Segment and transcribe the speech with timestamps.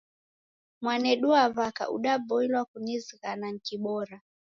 [0.81, 4.15] Mwanedu wa w'aka udaboilwa kunizighana nikibora.